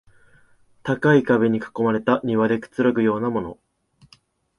[0.81, 3.59] 高い壁に囲まれた庭でくつろぐようなもの